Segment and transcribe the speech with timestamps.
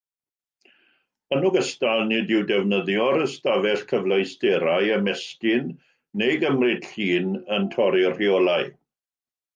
[1.35, 5.69] Yn ogystal, nid yw defnyddio'r ystafell cyfleusterau, ymestyn,
[6.23, 8.69] neu gymryd llun yn torri'r rheolau.